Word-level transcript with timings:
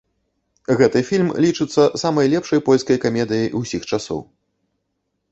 Гэты 0.77 0.99
фільм 1.09 1.27
лічыцца 1.45 1.83
самай 2.03 2.31
лепшай 2.33 2.59
польскай 2.69 2.97
камедыяй 3.03 3.53
усіх 3.61 3.81
часоў. 3.91 4.19